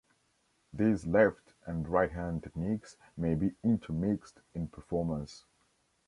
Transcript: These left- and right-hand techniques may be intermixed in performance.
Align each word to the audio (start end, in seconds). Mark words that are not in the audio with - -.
These 0.73 1.05
left- 1.05 1.53
and 1.67 1.87
right-hand 1.87 2.41
techniques 2.41 2.97
may 3.15 3.35
be 3.35 3.53
intermixed 3.61 4.39
in 4.55 4.67
performance. 4.67 5.45